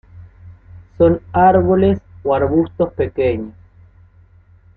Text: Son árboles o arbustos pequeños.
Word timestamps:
Son 0.97 1.21
árboles 1.31 1.99
o 2.23 2.33
arbustos 2.33 2.91
pequeños. 2.93 3.53